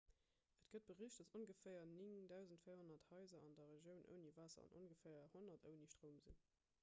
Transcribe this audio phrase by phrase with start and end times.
[0.59, 5.27] et gëtt bericht datt ongeféier 9 400 haiser an der regioun ouni waasser an ongeféier
[5.35, 6.41] 100 ouni stroum sinn